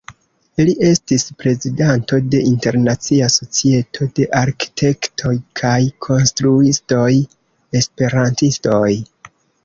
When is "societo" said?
3.33-4.07